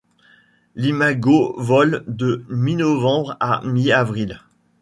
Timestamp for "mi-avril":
3.65-4.41